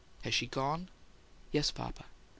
Has 0.23 0.33
she 0.33 0.47
gone?" 0.47 0.89
"Yes, 1.51 1.69
papa." 1.69 2.05